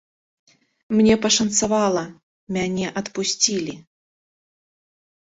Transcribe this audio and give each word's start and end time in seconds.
Мне 0.99 1.13
пашанцавала, 1.25 2.05
мяне 2.57 2.87
адпусцілі. 3.05 3.81